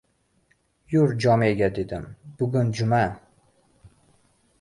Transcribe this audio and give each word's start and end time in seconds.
-Yur, 0.93 1.11
jome’ga– 1.25 1.69
dedim.– 1.75 2.07
Bugun 2.39 2.73
jum’a! 2.79 3.03